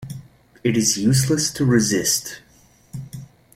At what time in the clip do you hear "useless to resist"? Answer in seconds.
0.97-2.41